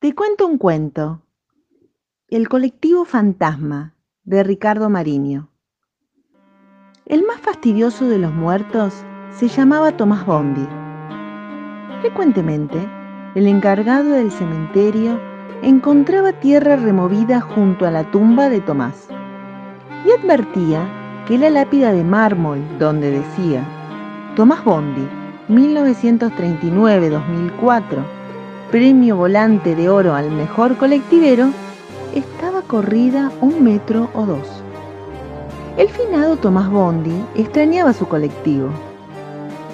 Te 0.00 0.14
cuento 0.14 0.46
un 0.46 0.58
cuento. 0.58 1.22
El 2.28 2.48
colectivo 2.48 3.04
fantasma 3.04 3.96
de 4.22 4.44
Ricardo 4.44 4.88
Mariño. 4.88 5.50
El 7.04 7.26
más 7.26 7.40
fastidioso 7.40 8.08
de 8.08 8.18
los 8.18 8.32
muertos 8.32 8.94
se 9.32 9.48
llamaba 9.48 9.96
Tomás 9.96 10.24
Bondi. 10.24 10.64
Frecuentemente, 12.00 12.78
el 13.34 13.48
encargado 13.48 14.10
del 14.10 14.30
cementerio 14.30 15.18
encontraba 15.62 16.32
tierra 16.32 16.76
removida 16.76 17.40
junto 17.40 17.84
a 17.84 17.90
la 17.90 18.08
tumba 18.12 18.50
de 18.50 18.60
Tomás 18.60 19.08
y 20.06 20.12
advertía 20.12 21.24
que 21.26 21.38
la 21.38 21.50
lápida 21.50 21.92
de 21.92 22.04
mármol 22.04 22.62
donde 22.78 23.10
decía 23.10 23.66
Tomás 24.36 24.64
Bondi, 24.64 25.08
1939-2004, 25.48 28.17
premio 28.70 29.16
volante 29.16 29.74
de 29.74 29.88
oro 29.88 30.14
al 30.14 30.30
mejor 30.30 30.76
colectivero, 30.76 31.48
estaba 32.14 32.60
corrida 32.62 33.32
un 33.40 33.62
metro 33.62 34.10
o 34.14 34.26
dos. 34.26 34.46
El 35.78 35.88
finado 35.88 36.36
Tomás 36.36 36.68
Bondi 36.70 37.24
extrañaba 37.34 37.92
su 37.92 38.06
colectivo. 38.06 38.68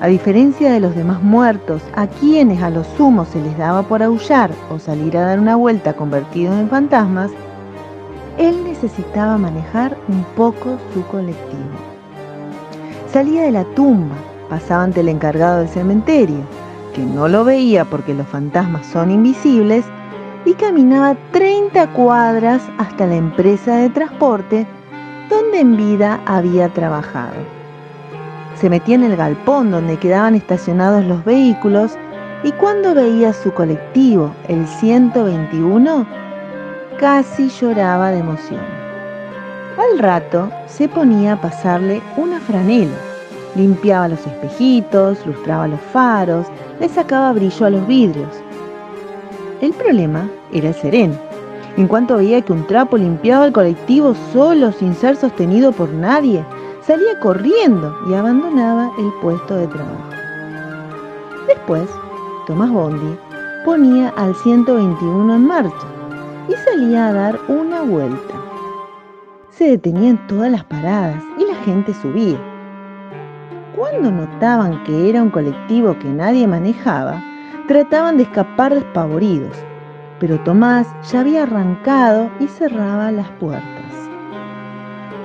A 0.00 0.06
diferencia 0.06 0.72
de 0.72 0.80
los 0.80 0.96
demás 0.96 1.22
muertos, 1.22 1.82
a 1.94 2.06
quienes 2.06 2.62
a 2.62 2.70
lo 2.70 2.84
sumo 2.96 3.26
se 3.26 3.40
les 3.40 3.56
daba 3.58 3.82
por 3.82 4.02
aullar 4.02 4.50
o 4.74 4.78
salir 4.78 5.16
a 5.16 5.26
dar 5.26 5.38
una 5.38 5.56
vuelta 5.56 5.92
convertidos 5.92 6.58
en 6.58 6.68
fantasmas, 6.68 7.30
él 8.38 8.64
necesitaba 8.64 9.36
manejar 9.36 9.96
un 10.08 10.24
poco 10.34 10.78
su 10.94 11.04
colectivo. 11.06 11.68
Salía 13.12 13.42
de 13.42 13.52
la 13.52 13.64
tumba, 13.64 14.16
pasaba 14.48 14.84
ante 14.84 15.00
el 15.00 15.10
encargado 15.10 15.58
del 15.58 15.68
cementerio, 15.68 16.40
que 16.94 17.02
no 17.02 17.28
lo 17.28 17.44
veía 17.44 17.84
porque 17.84 18.14
los 18.14 18.26
fantasmas 18.26 18.86
son 18.86 19.10
invisibles, 19.10 19.84
y 20.44 20.54
caminaba 20.54 21.16
30 21.32 21.92
cuadras 21.92 22.62
hasta 22.78 23.06
la 23.06 23.16
empresa 23.16 23.76
de 23.76 23.90
transporte 23.90 24.66
donde 25.28 25.60
en 25.60 25.76
vida 25.76 26.20
había 26.26 26.68
trabajado. 26.70 27.36
Se 28.56 28.68
metía 28.68 28.96
en 28.96 29.04
el 29.04 29.16
galpón 29.16 29.70
donde 29.70 29.98
quedaban 29.98 30.34
estacionados 30.34 31.04
los 31.04 31.24
vehículos 31.24 31.96
y 32.42 32.52
cuando 32.52 32.94
veía 32.94 33.32
su 33.32 33.52
colectivo, 33.52 34.34
el 34.48 34.66
121, 34.66 36.06
casi 36.98 37.48
lloraba 37.48 38.10
de 38.10 38.18
emoción. 38.18 38.60
Al 39.78 39.98
rato 39.98 40.50
se 40.66 40.88
ponía 40.88 41.34
a 41.34 41.40
pasarle 41.40 42.02
una 42.16 42.40
franela, 42.40 42.96
limpiaba 43.54 44.08
los 44.08 44.26
espejitos, 44.26 45.24
lustraba 45.26 45.68
los 45.68 45.80
faros, 45.92 46.46
le 46.80 46.88
sacaba 46.88 47.32
brillo 47.32 47.66
a 47.66 47.70
los 47.70 47.86
vidrios. 47.86 48.28
El 49.60 49.72
problema 49.72 50.28
era 50.52 50.68
el 50.68 50.74
sereno 50.74 51.30
en 51.76 51.86
cuanto 51.86 52.16
veía 52.16 52.42
que 52.42 52.52
un 52.52 52.66
trapo 52.66 52.96
limpiaba 52.96 53.46
el 53.46 53.52
colectivo 53.52 54.14
solo, 54.32 54.72
sin 54.72 54.94
ser 54.94 55.16
sostenido 55.16 55.72
por 55.72 55.88
nadie, 55.90 56.44
salía 56.82 57.18
corriendo 57.20 57.96
y 58.08 58.14
abandonaba 58.14 58.90
el 58.98 59.10
puesto 59.22 59.56
de 59.56 59.66
trabajo. 59.68 60.10
Después, 61.46 61.88
Tomás 62.46 62.70
Bondi 62.70 63.16
ponía 63.64 64.10
al 64.16 64.34
121 64.34 65.34
en 65.34 65.46
marcha 65.46 65.86
y 66.48 66.54
salía 66.70 67.08
a 67.08 67.12
dar 67.12 67.40
una 67.48 67.82
vuelta. 67.82 68.34
Se 69.50 69.70
detenían 69.70 70.26
todas 70.26 70.50
las 70.50 70.64
paradas 70.64 71.22
y 71.38 71.46
la 71.46 71.54
gente 71.64 71.94
subía. 71.94 72.38
Cuando 73.80 74.12
notaban 74.12 74.84
que 74.84 75.08
era 75.08 75.22
un 75.22 75.30
colectivo 75.30 75.98
que 75.98 76.08
nadie 76.08 76.46
manejaba, 76.46 77.24
trataban 77.66 78.18
de 78.18 78.24
escapar 78.24 78.74
despavoridos 78.74 79.56
pero 80.20 80.38
Tomás 80.40 80.86
ya 81.10 81.20
había 81.20 81.44
arrancado 81.44 82.30
y 82.38 82.46
cerraba 82.46 83.10
las 83.10 83.28
puertas. 83.40 83.64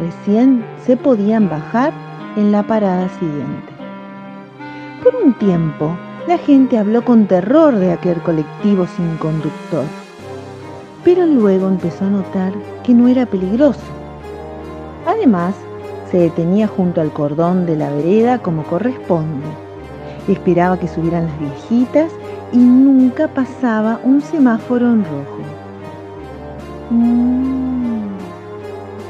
Recién 0.00 0.64
se 0.84 0.96
podían 0.96 1.48
bajar 1.48 1.92
en 2.36 2.50
la 2.50 2.62
parada 2.62 3.08
siguiente. 3.10 3.72
Por 5.04 5.14
un 5.14 5.34
tiempo, 5.34 5.94
la 6.26 6.38
gente 6.38 6.78
habló 6.78 7.04
con 7.04 7.26
terror 7.26 7.76
de 7.76 7.92
aquel 7.92 8.20
colectivo 8.22 8.86
sin 8.86 9.16
conductor, 9.18 9.84
pero 11.04 11.26
luego 11.26 11.68
empezó 11.68 12.06
a 12.06 12.10
notar 12.10 12.52
que 12.82 12.94
no 12.94 13.08
era 13.08 13.26
peligroso. 13.26 13.92
Además, 15.06 15.54
se 16.10 16.18
detenía 16.18 16.66
junto 16.66 17.00
al 17.00 17.12
cordón 17.12 17.66
de 17.66 17.76
la 17.76 17.90
vereda 17.90 18.38
como 18.38 18.62
corresponde. 18.64 19.46
Esperaba 20.26 20.78
que 20.78 20.88
subieran 20.88 21.26
las 21.26 21.38
viejitas 21.38 22.12
y 22.52 22.58
nunca 22.58 23.28
pasaba 23.28 24.00
un 24.04 24.20
semáforo 24.20 24.86
en 24.86 25.04
rojo. 25.04 25.38
Mm. 26.90 28.08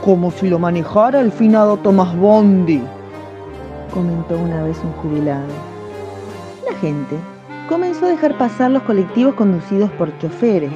Como 0.05 0.31
si 0.31 0.49
lo 0.49 0.59
manejara 0.59 1.21
el 1.21 1.31
finado 1.31 1.77
Tomás 1.77 2.17
Bondi, 2.17 2.83
comentó 3.93 4.39
una 4.39 4.63
vez 4.63 4.79
un 4.83 4.93
jubilado. 4.93 5.47
La 6.69 6.77
gente 6.79 7.17
comenzó 7.69 8.07
a 8.07 8.11
dejar 8.11 8.37
pasar 8.39 8.71
los 8.71 8.83
colectivos 8.85 9.35
conducidos 9.35 9.91
por 9.93 10.17
choferes 10.19 10.73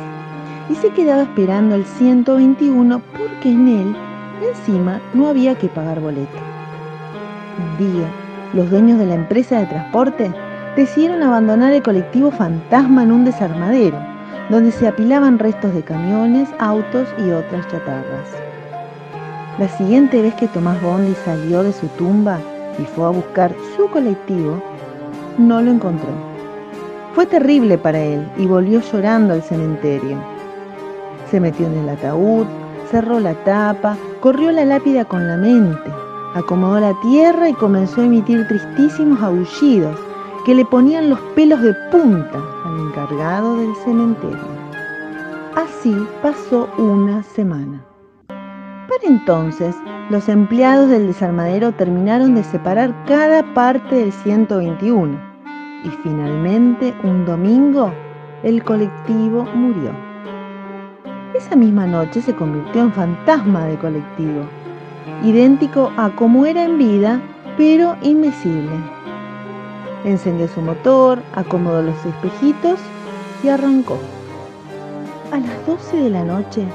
y 0.68 0.74
se 0.74 0.90
quedaba 0.90 1.22
esperando 1.22 1.74
el 1.74 1.84
121 1.84 3.00
porque 3.16 3.50
en 3.50 3.68
él 3.68 3.96
encima 4.42 5.00
no 5.14 5.28
había 5.28 5.54
que 5.54 5.68
pagar 5.68 6.00
boleto. 6.00 6.38
Un 7.58 7.78
día, 7.78 8.06
los 8.54 8.70
dueños 8.70 8.98
de 8.98 9.06
la 9.06 9.14
empresa 9.14 9.58
de 9.58 9.66
transporte 9.66 10.32
decidieron 10.76 11.22
abandonar 11.22 11.72
el 11.72 11.82
colectivo 11.82 12.30
fantasma 12.30 13.02
en 13.02 13.12
un 13.12 13.24
desarmadero, 13.24 13.98
donde 14.50 14.72
se 14.72 14.88
apilaban 14.88 15.38
restos 15.38 15.74
de 15.74 15.82
camiones, 15.82 16.48
autos 16.58 17.08
y 17.18 17.30
otras 17.30 17.66
chatarras. 17.68 18.28
La 19.58 19.68
siguiente 19.68 20.22
vez 20.22 20.34
que 20.34 20.48
Tomás 20.48 20.80
Bondi 20.82 21.14
salió 21.24 21.62
de 21.62 21.72
su 21.72 21.86
tumba 21.88 22.38
y 22.78 22.84
fue 22.84 23.04
a 23.06 23.10
buscar 23.10 23.54
su 23.76 23.88
colectivo, 23.90 24.62
no 25.38 25.60
lo 25.60 25.70
encontró. 25.70 26.08
Fue 27.14 27.26
terrible 27.26 27.76
para 27.76 27.98
él 27.98 28.26
y 28.38 28.46
volvió 28.46 28.80
llorando 28.80 29.34
al 29.34 29.42
cementerio. 29.42 30.16
Se 31.30 31.38
metió 31.40 31.66
en 31.66 31.78
el 31.78 31.88
ataúd, 31.90 32.46
cerró 32.90 33.20
la 33.20 33.34
tapa, 33.44 33.96
corrió 34.22 34.52
la 34.52 34.64
lápida 34.64 35.04
con 35.04 35.26
la 35.26 35.36
mente, 35.36 35.90
acomodó 36.34 36.78
la 36.78 36.94
tierra 37.00 37.48
y 37.48 37.54
comenzó 37.54 38.02
a 38.02 38.04
emitir 38.04 38.46
tristísimos 38.46 39.20
aullidos 39.20 39.98
que 40.46 40.54
le 40.54 40.64
ponían 40.64 41.10
los 41.10 41.18
pelos 41.34 41.60
de 41.60 41.74
punta 41.90 42.40
al 42.64 42.78
encargado 42.86 43.56
del 43.56 43.74
cementerio. 43.84 44.38
Así 45.56 46.06
pasó 46.22 46.68
una 46.78 47.24
semana. 47.24 47.84
Para 48.28 49.02
entonces, 49.02 49.74
los 50.08 50.28
empleados 50.28 50.88
del 50.88 51.08
desarmadero 51.08 51.72
terminaron 51.72 52.36
de 52.36 52.44
separar 52.44 52.94
cada 53.06 53.42
parte 53.54 53.96
del 53.96 54.12
121 54.12 55.18
y 55.82 55.88
finalmente 56.04 56.94
un 57.02 57.24
domingo 57.26 57.92
el 58.44 58.62
colectivo 58.62 59.42
murió. 59.52 60.11
Esa 61.34 61.56
misma 61.56 61.86
noche 61.86 62.20
se 62.20 62.34
convirtió 62.34 62.82
en 62.82 62.92
fantasma 62.92 63.64
de 63.64 63.78
colectivo, 63.78 64.42
idéntico 65.24 65.90
a 65.96 66.10
como 66.10 66.44
era 66.44 66.62
en 66.64 66.76
vida, 66.76 67.22
pero 67.56 67.96
invisible. 68.02 68.70
Encendió 70.04 70.46
su 70.48 70.60
motor, 70.60 71.22
acomodó 71.34 71.80
los 71.80 72.04
espejitos 72.04 72.78
y 73.42 73.48
arrancó. 73.48 73.96
A 75.30 75.38
las 75.38 75.66
12 75.66 75.96
de 75.96 76.10
la 76.10 76.22
noche, 76.22 76.66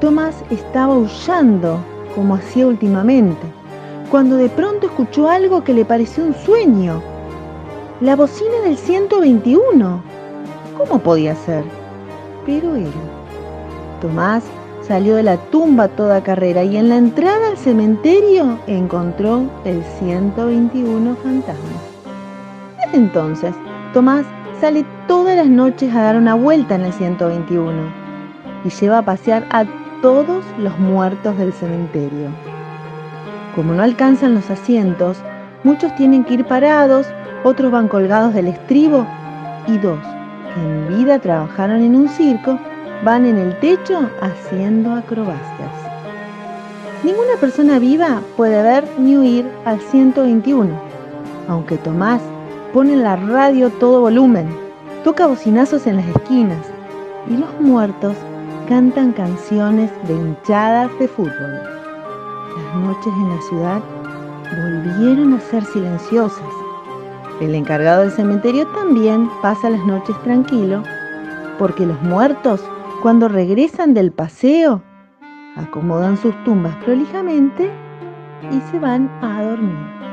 Tomás 0.00 0.42
estaba 0.48 0.96
huyendo 0.96 1.78
como 2.14 2.36
hacía 2.36 2.66
últimamente, 2.66 3.46
cuando 4.10 4.36
de 4.36 4.48
pronto 4.48 4.86
escuchó 4.86 5.28
algo 5.28 5.64
que 5.64 5.74
le 5.74 5.84
pareció 5.84 6.24
un 6.24 6.34
sueño. 6.34 7.02
La 8.00 8.16
bocina 8.16 8.58
del 8.64 8.78
121. 8.78 10.02
¿Cómo 10.78 10.98
podía 10.98 11.36
ser? 11.36 11.62
Pero 12.46 12.74
era. 12.74 13.21
Tomás 14.02 14.44
salió 14.86 15.16
de 15.16 15.22
la 15.22 15.38
tumba 15.38 15.88
toda 15.88 16.22
carrera 16.22 16.62
y 16.62 16.76
en 16.76 16.90
la 16.90 16.96
entrada 16.96 17.48
al 17.48 17.56
cementerio 17.56 18.58
encontró 18.66 19.48
el 19.64 19.82
121 19.98 21.16
fantasma 21.16 21.92
entonces, 22.92 23.54
Tomás 23.94 24.26
sale 24.60 24.84
todas 25.08 25.34
las 25.36 25.46
noches 25.46 25.94
a 25.94 26.02
dar 26.02 26.16
una 26.16 26.34
vuelta 26.34 26.74
en 26.74 26.82
el 26.82 26.92
121 26.92 27.72
y 28.64 28.68
lleva 28.68 28.98
a 28.98 29.04
pasear 29.04 29.46
a 29.50 29.64
todos 30.02 30.44
los 30.58 30.78
muertos 30.78 31.36
del 31.38 31.52
cementerio. 31.54 32.28
Como 33.54 33.72
no 33.72 33.82
alcanzan 33.82 34.34
los 34.34 34.50
asientos, 34.50 35.16
muchos 35.64 35.94
tienen 35.96 36.24
que 36.24 36.34
ir 36.34 36.44
parados, 36.44 37.06
otros 37.44 37.72
van 37.72 37.88
colgados 37.88 38.34
del 38.34 38.48
estribo 38.48 39.06
y 39.66 39.78
dos, 39.78 40.00
que 40.54 40.60
en 40.60 40.88
vida 40.88 41.18
trabajaron 41.18 41.82
en 41.82 41.96
un 41.96 42.08
circo, 42.08 42.58
van 43.04 43.26
en 43.26 43.38
el 43.38 43.58
techo 43.60 44.08
haciendo 44.20 44.92
acrobacias. 44.92 45.70
Ninguna 47.02 47.36
persona 47.40 47.78
viva 47.78 48.20
puede 48.36 48.62
ver 48.62 48.84
ni 48.98 49.16
huir 49.16 49.50
al 49.64 49.80
121, 49.80 50.70
aunque 51.48 51.76
Tomás 51.78 52.20
Pone 52.72 52.96
la 52.96 53.16
radio 53.16 53.68
todo 53.68 54.00
volumen, 54.00 54.48
toca 55.04 55.26
bocinazos 55.26 55.86
en 55.86 55.96
las 55.96 56.06
esquinas, 56.06 56.66
y 57.28 57.36
los 57.36 57.60
muertos 57.60 58.16
cantan 58.66 59.12
canciones 59.12 59.90
de 60.08 60.14
hinchadas 60.14 60.90
de 60.98 61.06
fútbol. 61.06 61.60
Las 62.56 62.76
noches 62.76 63.12
en 63.12 63.28
la 63.28 63.42
ciudad 63.42 63.82
volvieron 64.56 65.34
a 65.34 65.40
ser 65.40 65.62
silenciosas. 65.66 66.48
El 67.42 67.54
encargado 67.54 68.00
del 68.00 68.10
cementerio 68.10 68.66
también 68.68 69.28
pasa 69.42 69.68
las 69.68 69.84
noches 69.84 70.16
tranquilo, 70.22 70.82
porque 71.58 71.84
los 71.84 72.00
muertos, 72.00 72.64
cuando 73.02 73.26
regresan 73.26 73.94
del 73.94 74.12
paseo, 74.12 74.80
acomodan 75.56 76.16
sus 76.16 76.32
tumbas 76.44 76.76
prolijamente 76.84 77.68
y 78.52 78.60
se 78.70 78.78
van 78.78 79.10
a 79.20 79.42
dormir. 79.42 80.11